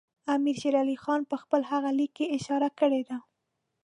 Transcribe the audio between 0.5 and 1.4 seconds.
شېر علي خان په